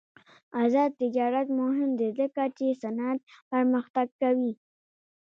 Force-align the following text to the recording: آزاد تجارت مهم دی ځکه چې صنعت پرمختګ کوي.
آزاد 0.63 0.91
تجارت 1.01 1.47
مهم 1.61 1.89
دی 1.99 2.09
ځکه 2.19 2.43
چې 2.57 2.79
صنعت 2.81 3.19
پرمختګ 3.51 4.07
کوي. 4.21 4.53